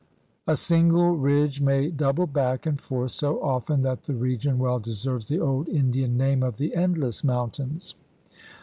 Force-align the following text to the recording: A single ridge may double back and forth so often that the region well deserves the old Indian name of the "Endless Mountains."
A 0.47 0.55
single 0.55 1.11
ridge 1.15 1.61
may 1.61 1.91
double 1.91 2.25
back 2.25 2.65
and 2.65 2.81
forth 2.81 3.11
so 3.11 3.39
often 3.43 3.83
that 3.83 4.01
the 4.01 4.15
region 4.15 4.57
well 4.57 4.79
deserves 4.79 5.27
the 5.27 5.39
old 5.39 5.69
Indian 5.69 6.17
name 6.17 6.41
of 6.41 6.57
the 6.57 6.73
"Endless 6.73 7.23
Mountains." 7.23 7.93